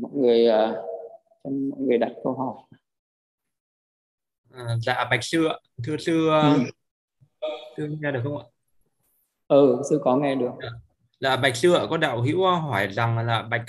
[0.00, 0.76] mọi người uh,
[1.44, 2.78] mọi người đặt câu hỏi.
[4.52, 5.54] À, dạ bạch sư ạ.
[5.84, 6.58] Thưa sư ừ.
[7.76, 8.44] sư nghe được không ạ?
[9.48, 10.50] Ừ sư có nghe được.
[10.62, 10.68] Dạ,
[11.20, 13.64] dạ bạch sư ạ có đạo hữu hỏi rằng là bạch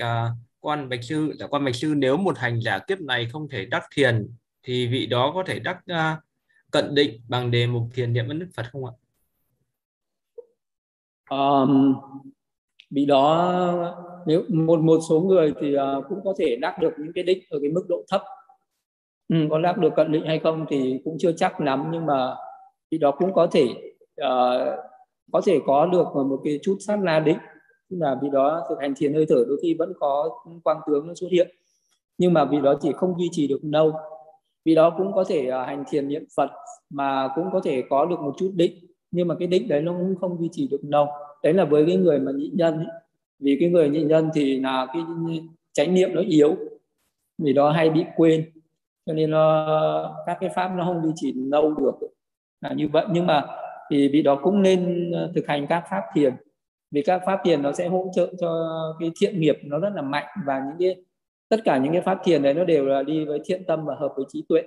[0.59, 3.49] quan bạch sư là dạ, quan bạch sư nếu một hành giả kiếp này không
[3.49, 4.27] thể đắc thiền
[4.63, 6.23] thì vị đó có thể đắc uh,
[6.71, 8.93] cận định bằng đề mục thiền niệm ân đức phật không ạ?
[11.29, 11.95] Um,
[12.89, 17.11] bị đó nếu một một số người thì uh, cũng có thể đắc được những
[17.15, 18.21] cái đích ở cái mức độ thấp.
[19.27, 22.35] Ừ, có đắc được cận định hay không thì cũng chưa chắc lắm nhưng mà
[22.91, 23.65] vị đó cũng có thể
[24.21, 24.79] uh,
[25.31, 27.37] có thể có được một cái chút sát la định.
[27.89, 30.29] Tức là vì đó thực hành thiền hơi thở đôi khi vẫn có
[30.63, 31.55] quang tướng nó xuất hiện
[32.17, 33.91] nhưng mà vì đó chỉ không duy trì được lâu.
[34.65, 36.49] Vì đó cũng có thể uh, hành thiền niệm phật
[36.89, 38.73] mà cũng có thể có được một chút định
[39.11, 41.07] nhưng mà cái định đấy nó cũng không duy trì được lâu
[41.43, 42.87] đấy là với cái người mà nhị nhân ấy.
[43.39, 45.01] vì cái người nhị nhân thì là cái
[45.73, 46.55] chánh niệm nó yếu,
[47.37, 48.51] vì đó hay bị quên.
[49.05, 52.07] Cho nên nó, các cái pháp nó không duy trì lâu được.
[52.61, 53.05] Là như vậy.
[53.11, 53.45] Nhưng mà
[53.89, 56.33] thì vị đó cũng nên ờ, thực hành các pháp thiền.
[56.91, 58.69] Vì các pháp thiền nó sẽ hỗ trợ cho
[58.99, 60.25] cái thiện nghiệp nó rất là mạnh.
[60.45, 61.03] Và những cái,
[61.49, 63.95] tất cả những cái pháp thiền đấy nó đều là đi với thiện tâm và
[63.95, 64.61] hợp với trí tuệ.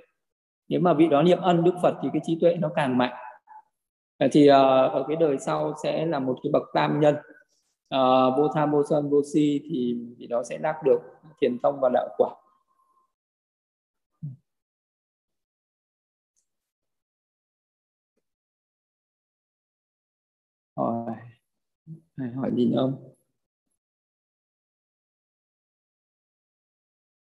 [0.69, 3.13] Nếu mà vị đó niệm ân đức phật thì cái trí tuệ nó càng mạnh
[4.31, 4.53] thì uh,
[4.93, 7.15] ở cái đời sau sẽ là một cái bậc tam nhân.
[7.95, 10.99] Uh, vô tham vô sân vô si thì vị đó sẽ đắc được
[11.41, 12.35] thiền thông và đạo quả.
[20.75, 21.15] Hỏi
[22.35, 23.13] hỏi gì nữa không?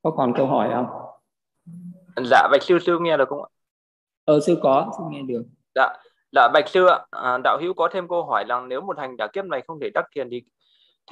[0.02, 0.88] Có còn câu hỏi không?
[2.30, 3.50] Dạ bạch sư sư nghe được không ạ?
[4.25, 5.44] Ờ sư có sư nghe được.
[5.75, 5.88] Dạ
[6.31, 9.15] là bạch sư ạ à, đạo hữu có thêm câu hỏi là nếu một hành
[9.19, 10.41] giả kiếp này không thể đắc thiền thì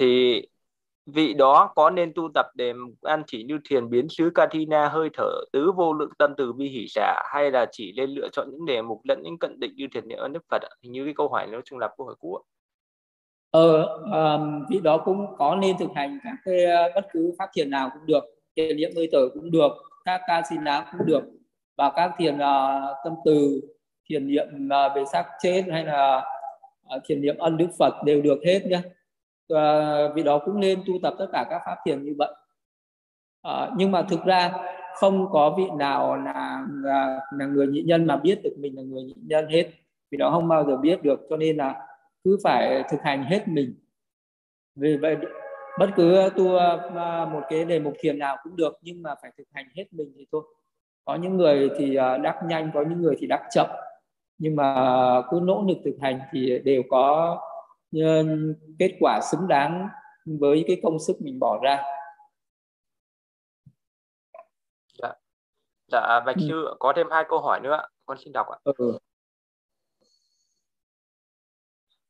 [0.00, 0.42] thì
[1.06, 5.08] vị đó có nên tu tập để an chỉ như thiền biến xứ Katina hơi
[5.12, 8.48] thở tứ vô lượng tâm từ bi hỷ xả hay là chỉ nên lựa chọn
[8.50, 11.04] những đề mục lẫn những cận định như thiền niệm ơn đức Phật Hình như
[11.04, 12.42] cái câu hỏi nó chung lập câu hỏi cũ ạ.
[13.50, 17.50] Ờ, um, vị đó cũng có nên thực hành các cái ờ, bất cứ pháp
[17.54, 18.24] thiền nào cũng được
[18.56, 19.72] thiền niệm hơi thở cũng được
[20.04, 21.22] các ca xin lá cũng được
[21.76, 23.60] và các thiền uh, tâm từ
[24.10, 26.24] thiền niệm về sắc chết hay là
[26.88, 28.80] à, thiền niệm ân đức phật đều được hết nhé
[29.48, 32.34] và vì đó cũng nên tu tập tất cả các pháp thiền như vậy.
[33.42, 34.52] À, nhưng mà thực ra
[34.94, 38.82] không có vị nào là, là là người nhị nhân mà biết được mình là
[38.82, 39.70] người nhị nhân hết.
[40.10, 41.86] Vì đó không bao giờ biết được cho nên là
[42.24, 43.74] cứ phải thực hành hết mình.
[44.76, 45.16] Vì vậy
[45.78, 49.30] bất cứ tu à, một cái đề mục thiền nào cũng được nhưng mà phải
[49.38, 50.42] thực hành hết mình thì thôi.
[51.04, 53.66] Có những người thì à, đắc nhanh có những người thì đắc chậm
[54.40, 57.38] nhưng mà cứ nỗ lực thực hành thì đều có
[58.78, 59.88] kết quả xứng đáng
[60.26, 61.82] với cái công sức mình bỏ ra
[65.02, 65.14] dạ
[65.92, 66.42] dạ bạch ừ.
[66.48, 68.98] sư có thêm hai câu hỏi nữa con xin đọc ạ ừ.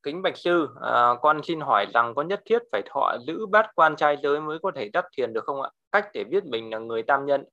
[0.02, 3.66] Kính Bạch Sư, à, con xin hỏi rằng có nhất thiết phải thọ giữ bát
[3.74, 5.70] quan trai giới mới có thể đắc thiền được không ạ?
[5.92, 7.44] Cách để biết mình là người tam nhân.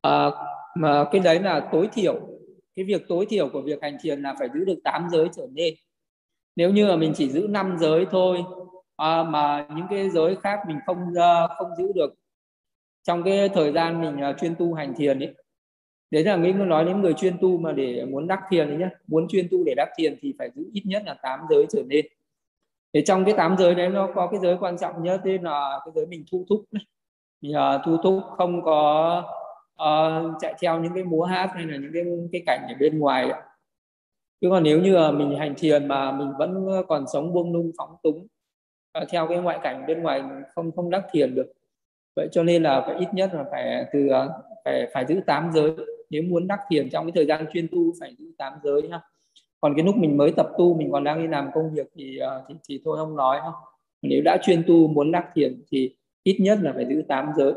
[0.00, 0.30] À,
[0.74, 2.37] mà cái đấy là tối thiểu.
[2.78, 5.46] Cái việc tối thiểu của việc hành thiền là phải giữ được 8 giới trở
[5.54, 5.74] lên.
[6.56, 8.38] Nếu như mà mình chỉ giữ 5 giới thôi
[8.96, 12.14] à, mà những cái giới khác mình không uh, không giữ được
[13.02, 15.34] trong cái thời gian mình uh, chuyên tu hành thiền ấy
[16.10, 18.88] đấy là nghĩ nói đến người chuyên tu mà để muốn đắc thiền đấy nhé
[19.06, 21.82] muốn chuyên tu để đắc thiền thì phải giữ ít nhất là tám giới trở
[21.88, 22.06] lên
[22.94, 25.80] thì trong cái tám giới đấy nó có cái giới quan trọng nhất tên là
[25.84, 29.22] cái giới mình thu thúc mình uh, thu thúc không có
[29.82, 32.98] uh, chạy theo những cái múa hát hay là những cái cái cảnh ở bên
[32.98, 33.36] ngoài đó.
[34.40, 37.52] chứ còn nếu như là mình hành thiền mà mình vẫn ờ, còn sống buông
[37.52, 38.26] lung phóng túng
[39.02, 40.22] uh, theo cái ngoại cảnh bên ngoài
[40.54, 41.52] không không đắc thiền được.
[42.16, 44.08] Vậy cho nên là phải ít nhất là phải từ
[44.64, 45.72] phải phải giữ tám giới.
[46.10, 49.00] Nếu muốn đắc thiền trong cái thời gian chuyên tu phải giữ tám giới ha.
[49.60, 52.20] Còn cái lúc mình mới tập tu mình còn đang đi làm công việc thì
[52.48, 53.50] thì, thì thôi không nói ha.
[54.02, 57.54] Nếu đã chuyên tu muốn đắc thiền thì ít nhất là phải giữ tám giới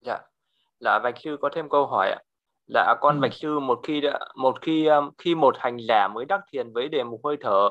[0.00, 0.18] dạ
[0.80, 2.22] dạ bạch sư có thêm câu hỏi ạ.
[2.66, 3.20] Dạ con ừ.
[3.20, 4.88] bạch sư một khi đã, một khi
[5.18, 7.68] khi một hành giả mới đắc thiền với đề mục hơi thở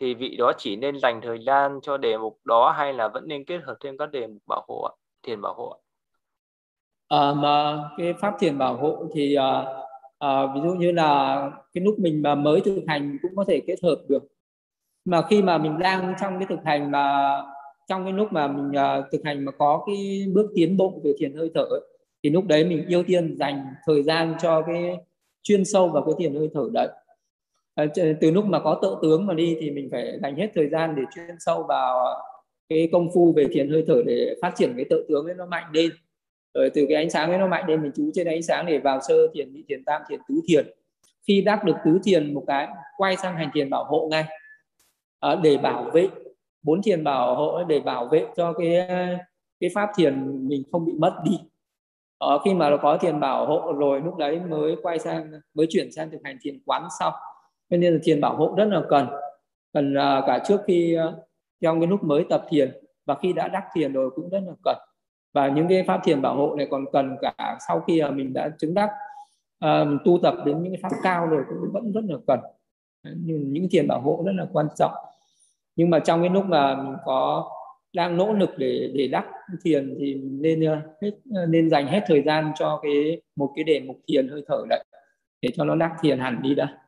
[0.00, 3.28] thì vị đó chỉ nên dành thời gian cho đề mục đó hay là vẫn
[3.28, 5.78] nên kết hợp thêm các đề mục bảo hộ ạ thiền bảo hộ ạ?
[7.08, 9.64] À, mà cái pháp thiền bảo hộ thì à,
[10.18, 11.42] à, ví dụ như là
[11.74, 14.22] cái lúc mình mà mới thực hành cũng có thể kết hợp được.
[15.04, 17.36] Mà khi mà mình đang trong cái thực hành mà
[17.88, 21.12] trong cái lúc mà mình uh, thực hành mà có cái bước tiến bộ về
[21.18, 21.68] thiền hơi thở
[22.22, 24.96] thì lúc đấy mình ưu tiên dành thời gian cho cái
[25.42, 26.88] chuyên sâu vào cái thiền hơi thở đấy.
[27.74, 27.84] À,
[28.20, 30.94] từ lúc mà có tự tướng mà đi thì mình phải dành hết thời gian
[30.96, 32.20] để chuyên sâu vào
[32.68, 35.46] cái công phu về thiền hơi thở để phát triển cái tự tướng ấy nó
[35.46, 35.90] mạnh lên.
[36.54, 38.78] Rồi từ cái ánh sáng ấy nó mạnh lên mình chú trên ánh sáng để
[38.78, 40.66] vào sơ thiền nhị thiền tam thiền tứ thiền.
[41.26, 44.24] Khi đắc được tứ thiền một cái quay sang hành thiền bảo hộ ngay.
[45.20, 46.08] À, để bảo vệ
[46.62, 48.88] bốn thiền bảo hộ để bảo vệ cho cái
[49.60, 51.38] cái pháp thiền mình không bị mất đi
[52.18, 55.66] ờ, khi mà nó có thiền bảo hộ rồi lúc đấy mới quay sang mới
[55.70, 57.12] chuyển sang thực hành thiền quán sau.
[57.70, 59.06] Cho nên là thiền bảo hộ rất là cần.
[59.72, 61.14] Cần uh, cả trước khi ờ, uh,
[61.60, 62.72] trong cái lúc mới tập thiền
[63.06, 64.76] và khi đã đắc thiền rồi cũng rất là cần.
[65.32, 68.32] Và những cái pháp thiền bảo hộ này còn cần cả sau khi uh, mình
[68.32, 68.90] đã chứng đắc
[69.64, 72.40] uh, tu tập đến những cái pháp cao rồi cũng vẫn rất là cần.
[73.02, 74.92] Những, những thiền bảo hộ rất là quan trọng.
[75.76, 77.50] Nhưng mà trong cái lúc mà mình có
[77.92, 79.24] đang nỗ lực để để đắc
[79.64, 83.64] thiền thì nên ờ, hết ờ, nên dành hết thời gian cho cái một cái
[83.64, 84.84] đề mục thiền hơi thở đấy
[85.42, 86.78] để cho nó đắc thiền hẳn đi đã.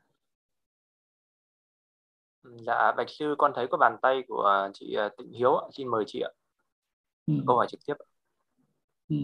[2.66, 6.04] Dạ bạch sư con thấy có bàn tay của chị ờ, tịnh hiếu xin mời
[6.06, 6.30] chị ạ.
[7.26, 7.34] Ừ.
[7.46, 7.94] câu hỏi trực tiếp
[9.08, 9.16] ừ.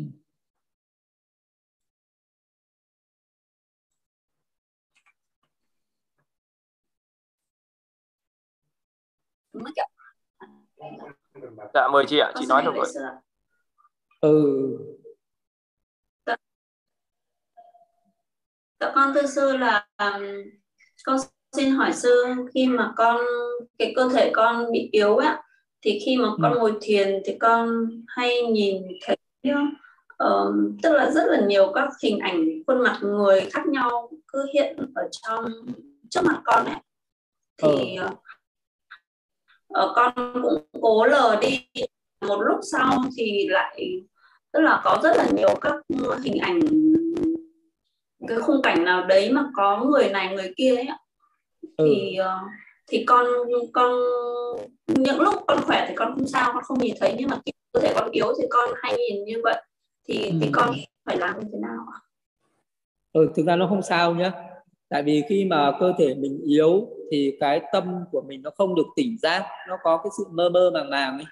[9.52, 9.86] Mất ạ
[11.74, 12.86] dạ mời chị ạ chị nói được rồi.
[14.20, 14.78] ừ.
[16.26, 16.36] Dạ,
[18.80, 20.22] dạ con thưa sư là um,
[21.04, 21.18] con
[21.52, 22.24] xin hỏi sư
[22.54, 23.20] khi mà con
[23.78, 25.42] cái cơ thể con bị yếu á
[25.82, 26.58] thì khi mà con ừ.
[26.58, 29.16] ngồi thiền thì con hay nhìn thấy
[29.52, 34.46] uh, tức là rất là nhiều các hình ảnh khuôn mặt người khác nhau cứ
[34.54, 35.44] hiện ở trong
[36.10, 36.76] trước mặt con ấy.
[37.62, 38.06] Thì ừ.
[39.68, 41.68] Uh, con cũng cố lờ đi
[42.28, 44.02] một lúc sau thì lại
[44.52, 45.74] tức là có rất là nhiều các
[46.24, 46.60] hình ảnh
[48.28, 50.88] cái khung cảnh nào đấy mà có người này người kia ấy
[51.76, 51.84] ừ.
[51.88, 52.50] thì uh,
[52.86, 53.26] thì con
[53.72, 53.92] con
[54.86, 57.52] những lúc con khỏe thì con không sao con không nhìn thấy nhưng mà khi
[57.72, 59.62] cơ thể con yếu thì con hay nhìn như vậy
[60.08, 60.32] thì ừ.
[60.40, 60.70] thì con
[61.06, 61.98] phải làm như thế nào ạ?
[63.12, 64.30] Ừ, thực ra nó không sao nhé
[64.88, 68.74] tại vì khi mà cơ thể mình yếu thì cái tâm của mình nó không
[68.74, 71.26] được tỉnh giác nó có cái sự mơ mơ màng màng ấy.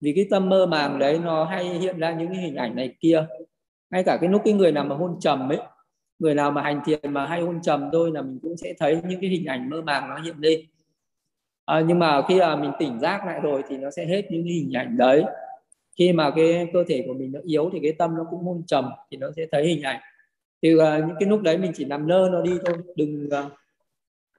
[0.00, 2.94] Vì cái tâm mơ màng đấy nó hay hiện ra những cái hình ảnh này
[3.00, 3.26] kia.
[3.90, 5.58] Ngay cả cái lúc cái người nào mà hôn trầm ấy
[6.18, 9.00] người nào mà hành thiền mà hay hôn trầm thôi là mình cũng sẽ thấy
[9.08, 10.60] những cái hình ảnh mơ màng nó hiện lên.
[11.64, 14.44] À, nhưng mà khi mà mình tỉnh giác lại rồi thì nó sẽ hết những
[14.44, 15.24] hình ảnh đấy.
[15.98, 18.62] Khi mà cái cơ thể của mình nó yếu thì cái tâm nó cũng hôn
[18.66, 20.00] trầm thì nó sẽ thấy hình ảnh.
[20.62, 23.52] Thì uh, những cái lúc đấy mình chỉ nằm lơ nó đi thôi đừng uh,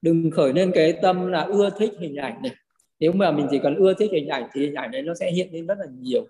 [0.01, 2.51] đừng khởi lên cái tâm là ưa thích hình ảnh này.
[2.99, 5.31] Nếu mà mình chỉ cần ưa thích hình ảnh thì hình ảnh đấy nó sẽ
[5.31, 6.25] hiện lên rất là nhiều.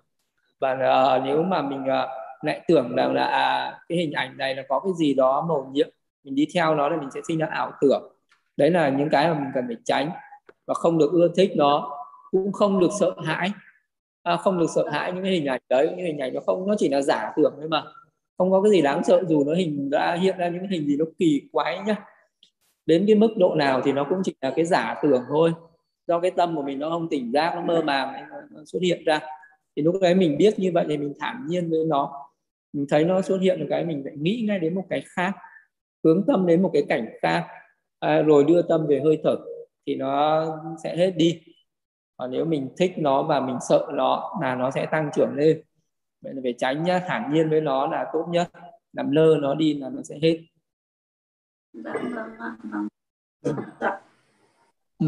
[0.60, 2.08] Và uh, nếu mà mình uh,
[2.42, 5.70] lại tưởng rằng là à, cái hình ảnh này là có cái gì đó màu
[5.72, 5.88] nhiệm
[6.24, 8.12] mình đi theo nó là mình sẽ sinh ra ảo tưởng.
[8.56, 10.10] Đấy là những cái mà mình cần phải tránh.
[10.66, 11.98] Và không được ưa thích nó
[12.30, 13.50] cũng không được sợ hãi.
[14.22, 16.68] À, không được sợ hãi những cái hình ảnh đấy những hình ảnh nó không
[16.68, 17.82] nó chỉ là giả tưởng thôi mà.
[18.38, 20.96] Không có cái gì đáng sợ dù nó hình đã hiện ra những hình gì
[20.96, 21.96] nó kỳ quái nhá
[22.86, 25.52] đến cái mức độ nào thì nó cũng chỉ là cái giả tưởng thôi.
[26.06, 29.04] Do cái tâm của mình nó không tỉnh giác nó mơ màng nó xuất hiện
[29.04, 29.20] ra.
[29.76, 32.12] Thì lúc đấy mình biết như vậy thì mình thản nhiên với nó.
[32.72, 35.32] Mình thấy nó xuất hiện một cái mình lại nghĩ ngay đến một cái khác.
[36.04, 37.46] Hướng tâm đến một cái cảnh khác.
[37.98, 39.36] À, rồi đưa tâm về hơi thở
[39.86, 40.44] thì nó
[40.82, 41.42] sẽ hết đi.
[42.16, 45.62] Còn nếu mình thích nó và mình sợ nó là nó sẽ tăng trưởng lên.
[46.22, 48.48] Vậy là phải tránh nhá thản nhiên với nó là tốt nhất.
[48.92, 50.38] Làm lơ nó đi là nó sẽ hết
[51.84, 52.88] dạ vâng ạ vâng.
[53.80, 54.00] dạ.
[54.98, 55.06] ừ.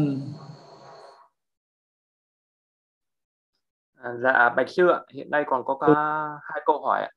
[3.95, 5.93] À, dạ bạch sư ạ hiện nay còn có cả ừ.
[6.43, 7.11] hai câu hỏi ạ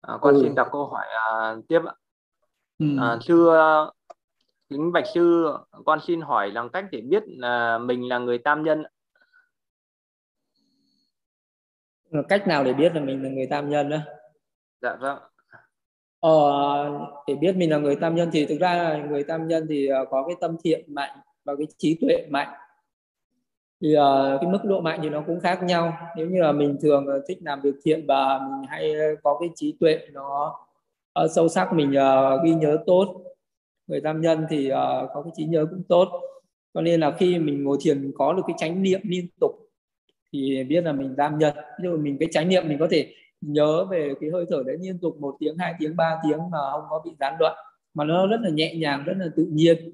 [0.00, 0.40] à, con ừ.
[0.42, 1.94] xin đọc câu hỏi à, tiếp ạ
[2.78, 2.86] ừ.
[3.00, 3.90] à, thưa
[4.68, 5.46] kính bạch sư
[5.86, 8.82] con xin hỏi làm cách để biết là mình là người tam nhân
[12.28, 13.98] cách nào để biết là mình là người tam nhân đó
[14.80, 15.18] dạ vâng
[16.26, 19.66] ờ, để biết mình là người tam nhân thì thực ra là người tam nhân
[19.68, 22.48] thì ờ, có cái tâm thiện mạnh và cái trí tuệ mạnh.
[23.82, 25.92] Thì uh, cái mức độ mạnh thì nó cũng khác nhau.
[26.16, 29.50] Nếu như là mình thường ờ, thích làm việc thiện và mình hay có cái
[29.54, 30.54] trí tuệ nó
[31.24, 33.22] uh, sâu sắc mình uh, ghi nhớ tốt
[33.86, 34.74] người tam nhân thì uh,
[35.14, 36.08] có cái trí nhớ cũng tốt.
[36.74, 39.52] Cho nên là khi mình ngồi thiền có được cái chánh niệm liên tục
[40.32, 41.54] thì biết là mình tam nhân.
[41.56, 43.12] Ví dụ mình cái chánh niệm mình có thể
[43.46, 46.58] nhớ về cái hơi thở đấy liên tục một tiếng hai tiếng ba tiếng mà
[46.72, 47.56] không có bị gián đoạn
[47.94, 49.92] mà nó rất là nhẹ nhàng rất là tự nhiên.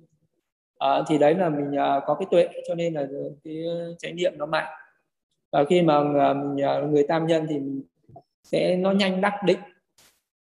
[0.79, 3.07] À, thì đấy là mình à, có cái tuệ cho nên là
[3.45, 3.65] cái
[3.99, 4.73] chánh niệm nó mạnh.
[5.53, 7.83] Và khi mà à, mình à, người tam nhân thì mình
[8.43, 9.59] sẽ nó nhanh đắc định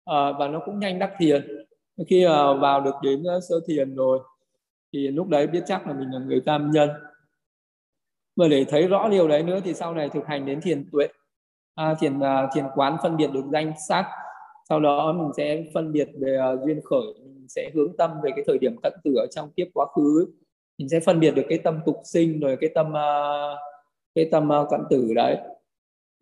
[0.06, 1.66] à, và nó cũng nhanh đắc thiền.
[2.08, 4.20] Khi à, vào được đến à, sơ thiền rồi
[4.94, 6.90] thì lúc đấy biết chắc là mình là người tam nhân.
[8.36, 11.08] Và để thấy rõ điều đấy nữa thì sau này thực hành đến thiền tuệ
[11.78, 14.06] à, thiền uh, thiền quán phân biệt được danh sắc
[14.70, 18.32] sau đó mình sẽ phân biệt về uh, duyên khởi mình sẽ hướng tâm về
[18.36, 20.28] cái thời điểm cận tử ở trong kiếp quá khứ.
[20.78, 23.60] Mình sẽ phân biệt được cái tâm tục sinh rồi cái tâm uh,
[24.16, 25.38] cái tâm uh, cận tử đấy.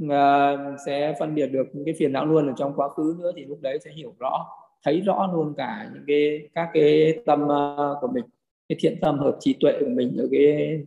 [0.03, 3.31] Uh, sẽ phân biệt được những cái phiền não luôn ở trong quá khứ nữa
[3.35, 4.45] thì lúc đấy sẽ hiểu rõ
[4.83, 8.25] thấy rõ luôn cả những cái các cái tâm uh, của mình
[8.69, 10.79] cái thiện tâm hợp trí tuệ của mình ở cái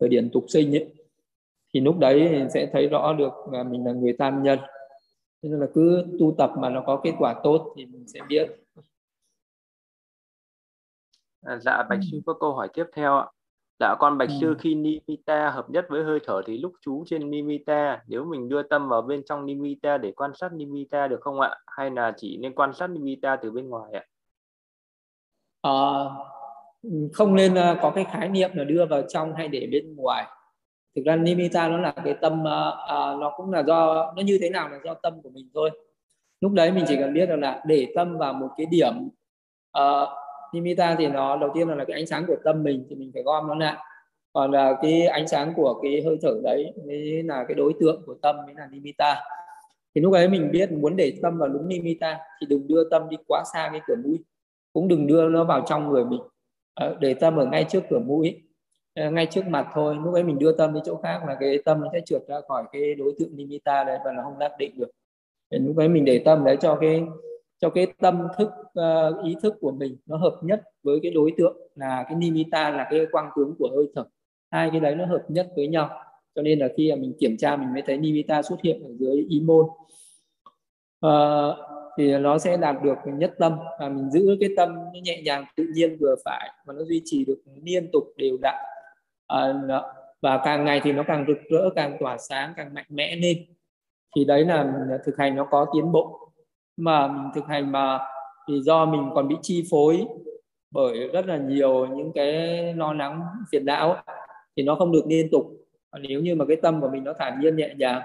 [0.00, 0.86] thời điểm tục sinh ấy
[1.74, 4.58] thì lúc đấy sẽ thấy rõ được là mình là người tam nhân.
[5.42, 8.50] Nên là cứ tu tập mà nó có kết quả tốt thì mình sẽ biết.
[11.42, 13.26] À, dạ bạch sư có câu hỏi tiếp theo ạ.
[13.80, 14.34] Dạ con bạch ừ.
[14.40, 18.48] sư khi nimitta hợp nhất với hơi thở thì lúc chú trên nimitta nếu mình
[18.48, 21.56] đưa tâm vào bên trong nimitta để quan sát nimitta được không ạ?
[21.66, 24.04] Hay là chỉ nên quan sát nimitta từ bên ngoài ạ?
[25.62, 25.72] À,
[27.12, 30.26] không nên ờ, có cái khái niệm là đưa vào trong hay để bên ngoài
[30.98, 34.50] thực ra nimitta nó là cái tâm uh, nó cũng là do nó như thế
[34.50, 35.70] nào là do tâm của mình thôi.
[36.40, 39.08] Lúc đấy mình chỉ cần biết rằng là để tâm vào một cái điểm
[39.78, 40.08] uh,
[40.54, 43.22] nimitta thì nó đầu tiên là cái ánh sáng của tâm mình thì mình phải
[43.22, 43.76] gom nó lại.
[44.32, 48.02] Còn là cái ánh sáng của cái hơi thở đấy mới là cái đối tượng
[48.06, 49.22] của tâm mới là nimitta.
[49.94, 53.08] Thì lúc ấy mình biết muốn để tâm vào đúng nimitta thì đừng đưa tâm
[53.08, 54.18] đi quá xa cái cửa mũi.
[54.72, 56.20] Cũng đừng đưa nó vào trong người mình.
[57.00, 58.42] Để tâm ở ngay trước cửa mũi
[59.12, 61.80] ngay trước mặt thôi lúc ấy mình đưa tâm đi chỗ khác là cái tâm
[61.80, 64.72] nó sẽ trượt ra khỏi cái đối tượng nimitta đấy và nó không xác định
[64.76, 64.90] được.
[65.50, 67.04] Thì lúc ấy mình để tâm đấy cho cái
[67.60, 68.50] cho cái tâm thức
[68.80, 72.70] uh, ý thức của mình nó hợp nhất với cái đối tượng là cái nimitta
[72.70, 74.04] là cái quang tướng của hơi thở.
[74.50, 75.90] Hai cái đấy nó hợp nhất với nhau.
[76.34, 78.90] Cho nên là khi mà mình kiểm tra mình mới thấy nimitta xuất hiện ở
[78.98, 79.66] dưới ý môn.
[81.06, 81.56] Uh,
[81.98, 85.44] thì nó sẽ đạt được nhất tâm và mình giữ cái tâm nó nhẹ nhàng
[85.56, 88.54] tự nhiên vừa phải và nó duy trì được liên tục đều đặn
[89.28, 89.52] à,
[90.20, 93.44] và càng ngày thì nó càng rực rỡ càng tỏa sáng càng mạnh mẽ lên.
[94.16, 94.72] Thì đấy là
[95.04, 96.30] thực hành nó có tiến bộ.
[96.76, 97.98] Mà mình thực hành mà
[98.48, 100.06] thì do mình còn bị chi phối
[100.70, 102.34] bởi rất là nhiều những cái
[102.74, 103.96] lo lắng phiền não
[104.56, 105.46] thì nó không được liên tục.
[105.90, 108.02] Còn nếu như mà cái tâm của mình nó thản nhiên nhẹ nhàng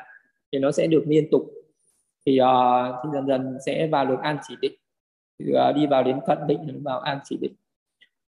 [0.52, 1.42] thì nó sẽ được liên tục.
[2.26, 4.74] Thì, uh, thì dần dần sẽ vào được an chỉ định.
[5.40, 7.54] Thì, uh, đi vào đến cận định thì vào an chỉ định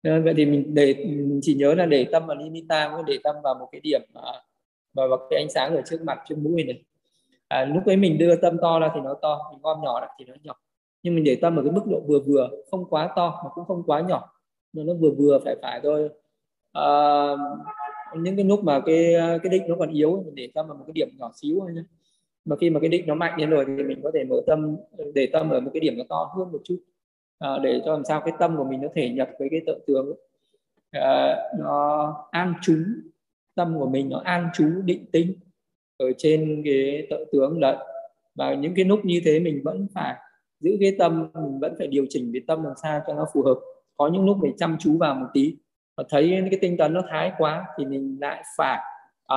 [0.03, 3.19] nên vậy thì mình để mình chỉ nhớ là để tâm vào limita mới để
[3.25, 4.33] tâm vào một cái điểm à,
[4.93, 6.85] và vào cái ánh sáng ở trước mặt trước mũi này.
[7.49, 10.11] À, lúc ấy mình đưa tâm to ra thì nó to mình gom nhỏ lại
[10.19, 10.55] thì nó nhỏ.
[11.03, 13.65] Nhưng mình để tâm ở cái mức độ vừa vừa không quá to mà cũng
[13.65, 14.33] không quá nhỏ.
[14.73, 16.09] Nó nó vừa vừa phải phải thôi.
[16.73, 16.85] À,
[18.17, 20.85] những cái lúc mà cái cái định nó còn yếu mình để tâm vào một
[20.87, 21.83] cái điểm nhỏ xíu thôi nhé
[22.45, 24.77] mà khi mà cái định nó mạnh lên rồi thì mình có thể mở tâm
[25.15, 26.79] để tâm ở một cái điểm nó to hơn một chút
[27.41, 29.81] à, để cho làm sao cái tâm của mình nó thể nhập với cái tượng
[29.87, 30.13] tướng.
[30.91, 32.77] À, nó an trú
[33.55, 35.35] tâm của mình nó an trú định tinh
[35.97, 37.77] ở trên cái tượng tướng đấy.
[38.35, 40.15] Và những cái lúc như thế mình vẫn phải
[40.61, 43.43] giữ cái tâm mình vẫn phải điều chỉnh cái tâm làm sao cho nó phù
[43.43, 43.59] hợp.
[43.97, 45.57] Có những lúc mình chăm chú vào một tí
[45.97, 48.81] và thấy cái tinh tấn nó thái quá thì mình lại phải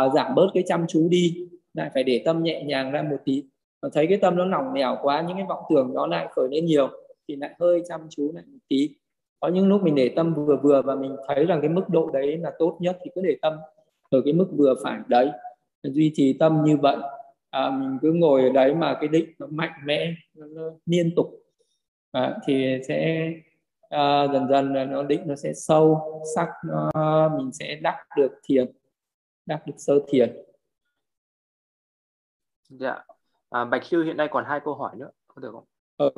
[0.06, 3.18] uh, giảm bớt cái chăm chú đi lại phải để tâm nhẹ nhàng ra một
[3.26, 3.44] tí.
[3.82, 6.48] Và thấy cái tâm nó lỏng lẻo quá những cái vọng tưởng nó lại khởi
[6.52, 6.90] lên nhiều
[7.28, 8.96] thì lại hơi chăm chú lại một tí.
[9.40, 12.10] Có những lúc mình để tâm vừa vừa và mình thấy rằng cái mức độ
[12.14, 13.54] đấy là tốt nhất thì cứ để tâm
[14.10, 15.30] ở cái mức vừa phải đấy.
[15.84, 16.98] Duy trì tâm như vậy
[17.50, 21.16] à, mình cứ ngồi ở đấy mà cái định nó mạnh mẽ nó, nó liên
[21.16, 21.28] tục
[22.12, 23.30] à, thì sẽ
[23.90, 26.92] à, dần dần là nó định nó sẽ sâu sắc nó,
[27.38, 28.72] mình sẽ đắc được thiền
[29.46, 30.38] đắc được sơ thiền.
[32.70, 33.04] Dạ.
[33.50, 35.66] À, bạch sư hiện nay còn hai câu hỏi nữa có được không?
[35.98, 36.10] Ừ.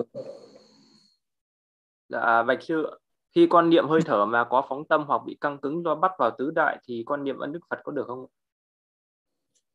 [2.10, 3.00] Dạ, Bạch Sư,
[3.36, 6.12] khi con niệm hơi thở mà có phóng tâm hoặc bị căng cứng do bắt
[6.18, 8.26] vào tứ đại thì con niệm ân đức Phật có được không?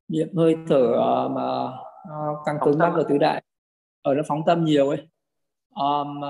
[0.08, 3.42] Niệm hơi thở ờ, mà uh, căng cứng bắt vào tứ đại,
[4.02, 5.08] ở nó phóng tâm nhiều ấy.
[5.74, 6.22] Um,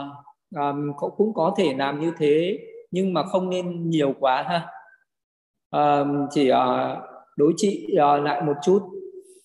[0.57, 2.59] um, cũng có thể làm như thế
[2.91, 4.69] nhưng mà không nên nhiều quá ha.
[5.71, 6.99] Um, chỉ uh,
[7.37, 8.91] đối trị uh, lại một chút.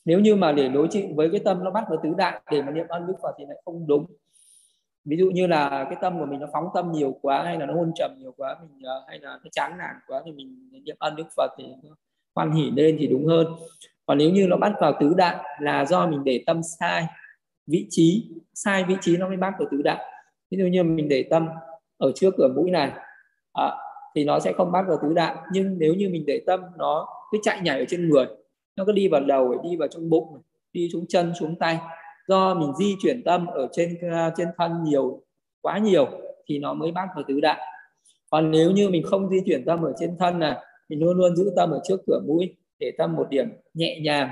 [0.05, 2.61] Nếu như mà để đối trị với cái tâm nó bắt vào tứ đại để
[2.61, 4.05] mà niệm ân đức Phật thì lại không đúng
[5.05, 7.65] ví dụ như là cái tâm của mình nó phóng tâm nhiều quá hay là
[7.65, 10.69] nó hôn trầm nhiều quá mình ờ, hay là nó chán nản quá thì mình
[10.83, 11.65] niệm ân đức phật thì
[12.35, 13.47] hoan hỉ lên thì đúng hơn.
[14.05, 17.05] Còn nếu như nó bắt vào tứ đại là do mình để tâm sai
[17.67, 20.05] vị trí sai vị trí nó mới bắt vào tứ đại.
[20.51, 21.47] Ví dụ như mình để tâm
[21.97, 22.91] ở trước cửa mũi này
[23.53, 23.71] à,
[24.15, 25.35] thì nó sẽ không bắt vào tứ đại.
[25.51, 28.25] Nhưng nếu như mình để tâm nó cứ chạy nhảy ở trên người
[28.75, 30.41] nó cứ đi vào đầu đi vào trong bụng
[30.73, 31.79] đi xuống chân xuống tay
[32.27, 35.21] do mình di chuyển tâm ở trên à, trên thân nhiều
[35.61, 36.07] quá nhiều
[36.47, 37.61] thì nó mới bắt vào tứ đại.
[38.29, 41.35] Còn nếu như mình không di chuyển tâm ở trên thân là mình luôn luôn
[41.35, 44.29] giữ tâm ở trước cửa mũi để tâm một điểm nhẹ nhàng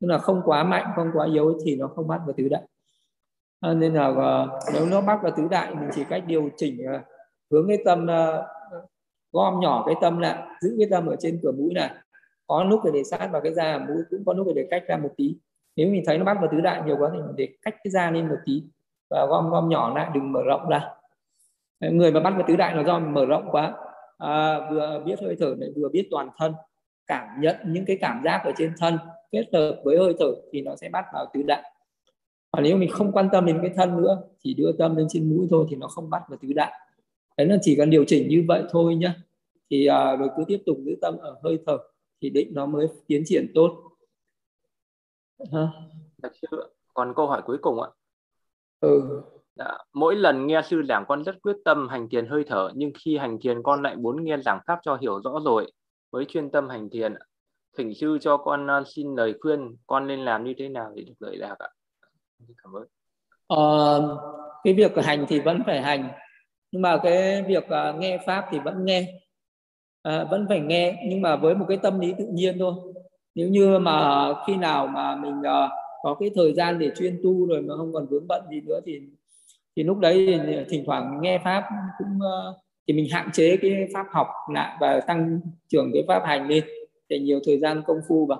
[0.00, 2.62] tức là không quá mạnh không quá yếu thì nó không bắt vào tứ đại.
[3.60, 6.78] À, nên là uh, nếu nó bắt vào tứ đại mình chỉ cách điều chỉnh
[6.96, 7.00] uh,
[7.50, 8.44] hướng cái tâm uh,
[9.32, 11.90] gom nhỏ cái tâm lại giữ cái tâm ở trên cửa mũi này
[12.46, 14.82] có lúc phải để sát vào cái da mũi cũng có lúc phải để cách
[14.88, 15.36] ra một tí
[15.76, 17.90] nếu mình thấy nó bắt vào tứ đại nhiều quá thì mình để cách cái
[17.90, 18.62] da lên một tí
[19.10, 20.88] và gom gom nhỏ lại đừng mở rộng ra.
[21.80, 23.74] Người mà bắt vào tứ đại là do mình mở rộng quá.
[24.18, 26.54] À, vừa biết hơi thở này vừa biết toàn thân
[27.06, 28.98] cảm nhận những cái cảm giác ở trên thân
[29.32, 31.62] kết hợp với hơi thở thì nó sẽ bắt vào tứ đại.
[32.50, 35.30] Còn nếu mình không quan tâm đến cái thân nữa chỉ đưa tâm lên trên
[35.30, 36.72] mũi thôi thì nó không bắt vào tứ đại.
[37.36, 39.14] Đấy là chỉ cần điều chỉnh như vậy thôi nhá.
[39.70, 41.78] Thì à, rồi cứ tiếp tục giữ tâm ở hơi thở
[42.22, 43.85] thì định nó mới tiến triển tốt
[45.52, 45.68] ha.
[46.94, 47.88] còn câu hỏi cuối cùng ạ.
[48.80, 49.22] Ừ.
[49.56, 52.92] Đã, mỗi lần nghe sư giảng con rất quyết tâm hành thiền hơi thở nhưng
[53.04, 55.72] khi hành thiền con lại muốn nghe giảng pháp cho hiểu rõ rồi
[56.12, 57.14] mới chuyên tâm hành thiền
[57.78, 61.02] thỉnh sư cho con uh, xin lời khuyên con nên làm như thế nào để
[61.02, 61.68] được lợi lạc ạ?
[62.62, 62.84] Cảm ơn.
[63.46, 64.18] Ờ,
[64.64, 66.08] cái việc hành thì vẫn phải hành
[66.72, 69.20] nhưng mà cái việc uh, nghe pháp thì vẫn nghe.
[70.02, 72.74] À, vẫn phải nghe nhưng mà với một cái tâm lý tự nhiên thôi
[73.36, 75.70] nếu như mà khi nào mà mình uh,
[76.02, 78.80] có cái thời gian để chuyên tu rồi mà không còn vướng bận gì nữa
[78.86, 79.00] thì
[79.76, 81.64] thì lúc đấy thì thỉnh thoảng nghe pháp
[81.98, 86.22] cũng uh, thì mình hạn chế cái pháp học lại và tăng trưởng cái pháp
[86.24, 86.64] hành lên
[87.08, 88.38] để nhiều thời gian công phu vào.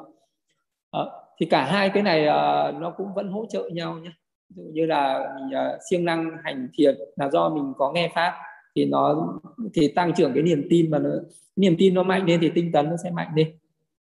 [1.00, 1.08] Uh,
[1.40, 4.10] thì cả hai cái này uh, nó cũng vẫn hỗ trợ nhau nhé.
[4.56, 8.10] Ví dụ như là mình uh, siêng năng hành thiền là do mình có nghe
[8.14, 8.32] pháp
[8.76, 9.28] thì nó
[9.74, 11.10] thì tăng trưởng cái niềm tin và nó
[11.56, 13.46] niềm tin nó mạnh lên thì tinh tấn nó sẽ mạnh lên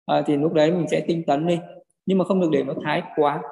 [0.06, 1.58] à, thì lúc đấy mình sẽ tinh tấn đi
[2.06, 3.42] nhưng mà không được để nó thái quá.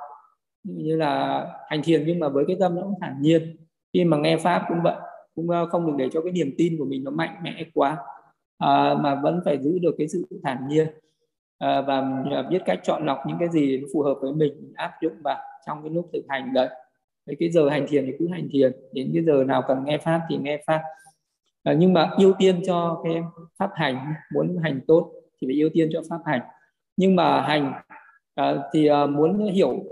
[0.65, 3.57] Như là hành thiền nhưng mà với cái tâm nó cũng thản nhiên.
[3.93, 4.97] Khi mà nghe pháp cũng vậy
[5.35, 7.97] cũng ờ, không được để cho cái niềm tin của mình nó mạnh mẽ quá.
[8.59, 10.87] À, mà vẫn phải giữ được cái sự thản nhiên.
[11.59, 14.93] À, và biết cách chọn lọc những cái gì nó phù hợp với mình áp
[15.03, 16.69] dụng vào trong cái lúc thực hành đấy.
[17.27, 19.99] Với cái giờ hành thiền thì cứ hành thiền đến cái giờ nào cần nghe
[19.99, 20.83] pháp thì nghe pháp.
[21.63, 23.23] À, nhưng mà ưu tiên cho cái
[23.59, 25.13] pháp hành muốn hành tốt
[25.45, 26.41] thì phải ưu tiên cho pháp hành.
[26.97, 27.73] Nhưng mà hành
[28.35, 29.85] à, thì à, muốn hiểu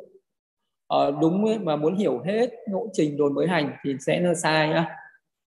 [0.88, 4.34] à, đúng ấy, mà muốn hiểu hết lộ trình rồi mới hành thì sẽ là
[4.34, 4.96] sai nhá.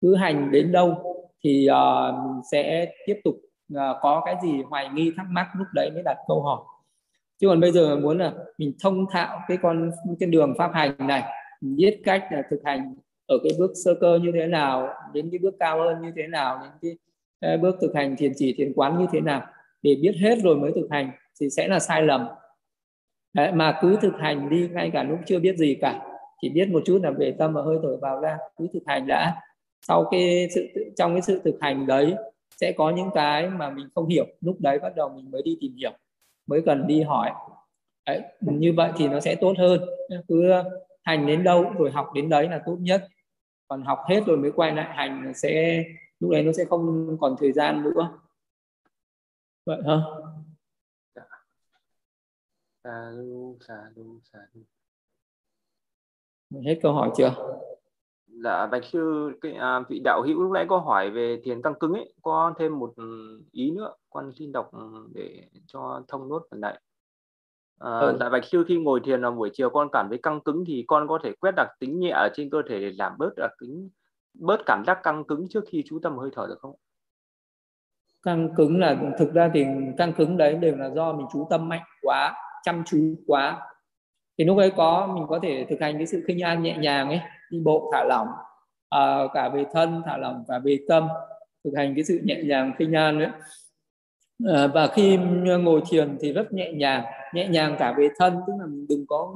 [0.01, 3.35] Cứ hành đến đâu thì à, mình sẽ tiếp tục
[3.75, 6.61] à, có cái gì hoài nghi thắc mắc lúc đấy mới đặt câu hỏi.
[7.41, 10.95] Chứ còn bây giờ muốn là mình thông thạo cái con cái đường pháp hành
[10.99, 11.23] này
[11.61, 12.95] mình biết cách là thực hành
[13.27, 16.27] ở cái bước sơ cơ như thế nào đến cái bước cao hơn như thế
[16.27, 16.97] nào đến
[17.43, 19.47] cái bước thực hành thiền chỉ thiền quán như thế nào
[19.83, 22.27] để biết hết rồi mới thực hành thì sẽ là sai lầm.
[23.35, 26.07] Đấy, mà cứ thực hành đi ngay cả lúc chưa biết gì cả
[26.43, 29.07] chỉ biết một chút là về tâm và hơi thở vào ra cứ thực hành
[29.07, 29.37] đã.
[29.87, 32.15] Sau cái sự trong cái sự thực hành đấy
[32.57, 35.59] sẽ có những cái mà mình không hiểu lúc đấy bắt đầu mình mới đi
[35.61, 35.93] tìm hiểu
[36.47, 37.31] mới cần đi hỏi.
[38.07, 39.81] Đấy, như vậy thì nó sẽ tốt hơn.
[40.29, 40.53] Cứ
[41.03, 43.07] hành đến đâu rồi học đến đấy là tốt nhất.
[43.69, 45.85] Còn học hết rồi mới quay lại hành sẽ
[46.21, 48.19] lúc đấy nó sẽ không còn thời gian nữa
[49.65, 49.97] vậy hả?
[52.85, 54.63] Xà lu xà lu xà lu.
[56.65, 57.59] Hết câu hỏi chưa?
[58.27, 61.75] Dạ bạch sư cái à, vị đạo hữu lúc nãy có hỏi về thiền căng
[61.81, 62.95] cứng ấy có thêm một
[63.53, 64.71] ý nữa con xin đọc
[65.15, 66.81] để cho thông nốt phần này.
[67.79, 68.17] À, ừ.
[68.21, 70.85] Dạ Bạch Sư khi ngồi thiền vào buổi chiều con cảm thấy căng cứng thì
[70.89, 73.51] con có thể quét đặc tính nhẹ ở trên cơ thể để giảm bớt đặc
[73.61, 73.91] tính
[74.35, 76.75] bớt cảm giác căng cứng trước khi chú tâm hơi thở được không?
[78.23, 79.65] Căng cứng là thực ra thì
[79.99, 83.61] căng cứng đấy đều là do mình chú tâm mạnh quá, chăm chú quá.
[84.39, 87.09] Thì lúc ấy có mình có thể thực hành cái sự khinh an nhẹ nhàng
[87.09, 88.29] ấy, đi bộ thả lỏng
[88.93, 91.09] à, cả về thân thả lỏng cả về tâm
[91.65, 93.35] thực hành cái sự nhẹ nhàng khinh an đấy à,
[94.47, 95.17] ờ, và khi
[95.63, 97.05] ngồi thiền thì rất nhẹ nhàng
[97.35, 99.35] nhẹ nhàng cả về thân tức là mình đừng có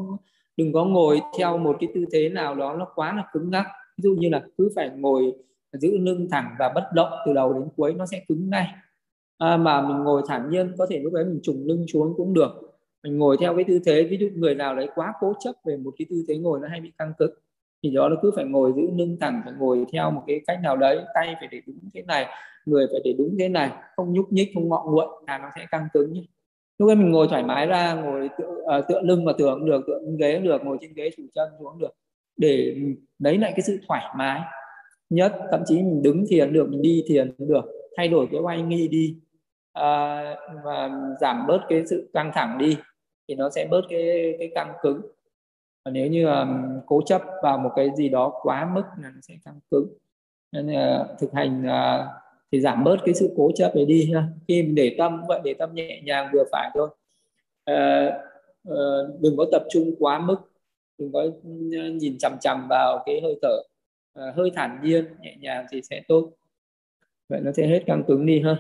[0.57, 3.67] đừng có ngồi theo một cái tư thế nào đó nó quá là cứng ngắc
[3.97, 5.33] ví dụ như là cứ phải ngồi
[5.81, 8.67] giữ lưng thẳng và bất động từ đầu đến cuối nó sẽ cứng ngay.
[9.39, 12.35] À, mà mình ngồi thản nhiên có thể lúc đấy mình trùng lưng xuống cũng
[12.35, 12.51] được.
[13.03, 15.77] Mình ngồi theo cái tư thế ví dụ người nào đấy quá cố chấp về
[15.77, 17.35] một cái tư thế ngồi nó hay bị căng cứng
[17.83, 20.59] thì đó nó cứ phải ngồi giữ lưng thẳng phải ngồi theo một cái cách
[20.63, 22.27] nào đấy tay phải để đúng thế này
[22.67, 25.67] người phải để đúng thế này không nhúc nhích không ngọ nguội là nó sẽ
[25.71, 26.23] căng cứng nhé
[26.79, 29.85] lúc ấy mình ngồi thoải mái ra ngồi tựa, uh, tựa lưng vào tường được
[29.87, 31.95] tựa ghế được ngồi trên ghế chủ chân xuống được
[32.37, 32.77] để
[33.19, 34.41] lấy lại cái sự thoải mái
[35.11, 37.65] nhất thậm chí mình đứng thiền được mình đi thiền được
[37.97, 39.17] thay đổi cái oai nghi đi.
[39.73, 40.91] À, và
[41.21, 42.77] giảm bớt cái sự căng thẳng đi
[43.29, 45.01] thì nó sẽ bớt cái cái căng cứng.
[45.85, 49.21] Và nếu như um, cố chấp vào một cái gì đó quá mức là nó
[49.23, 49.89] sẽ căng cứng.
[50.53, 52.07] Nên là thực hành uh,
[52.53, 54.29] thì giảm bớt cái sự cố chấp để đi ha.
[54.49, 56.89] Khi để tâm vậy để tâm nhẹ nhàng vừa phải thôi.
[57.71, 58.15] Uh,
[58.69, 60.37] uh, đừng có tập trung quá mức
[60.99, 61.27] đừng có
[61.93, 63.63] nhìn chằm chằm vào cái hơi thở
[64.17, 66.33] uh, hơi thản nhiên nhẹ nhàng thì sẽ tốt.
[67.29, 68.57] Vậy nó sẽ hết căng cứng đi ha.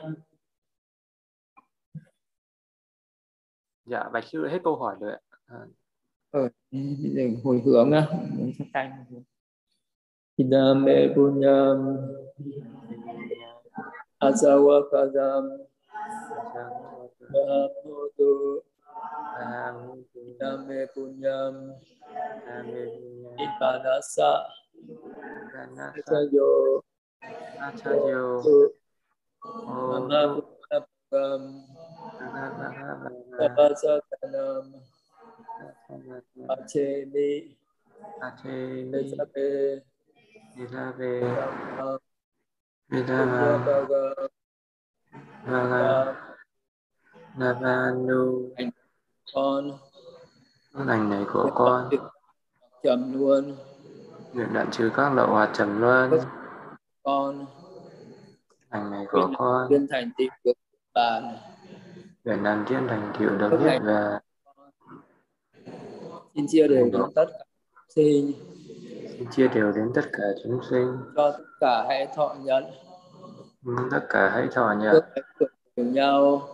[3.85, 5.21] Dạ bạch sư hết câu hỏi rồi ạ.
[5.47, 5.59] À.
[6.31, 6.49] ờ,
[7.45, 8.07] hồi hướng á
[8.73, 8.91] tay
[10.37, 11.97] Idame punyam
[14.21, 15.45] asawakadam
[17.33, 18.61] Mahamutu
[20.13, 21.73] Idame punyam
[23.41, 24.45] Ipanasa
[29.89, 30.47] Mahamutu
[33.39, 34.67] Tapasakanam
[36.55, 37.57] Acheni
[38.27, 39.49] Acheni Esabe
[40.59, 41.99] Ilabe Dhamma
[42.91, 44.05] Vidava Bhaga
[45.47, 46.17] Vaga
[47.39, 48.53] Navanu
[49.35, 49.79] con.
[50.75, 51.91] Lành này của con.
[52.83, 53.55] Chậm luôn
[54.33, 56.11] nguyện đoạn trừ các lậu hoạt trầm luân
[57.03, 57.47] con.
[58.71, 59.69] Lành này của con.
[59.71, 60.53] Viên thành tựu được
[60.95, 61.37] bàn
[62.25, 64.21] nguyện làm thiên thành tựu được biết và
[66.35, 67.45] xin chia đều đến tất cả
[67.89, 68.33] sinh.
[69.19, 70.97] Xin chia đều đến tất cả chúng sinh.
[71.17, 72.65] Cho tất cả hãy thọ nhận.
[73.91, 74.93] Tất cả hãy thọ nhận.
[74.93, 76.49] Được đều nhau.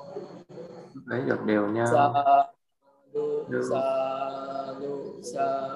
[1.10, 1.86] Ấy được đều nhau.
[1.86, 2.08] Sa
[3.48, 3.62] Được.
[3.70, 3.80] sa
[4.80, 5.68] lu sa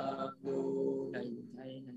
[0.45, 0.96] thành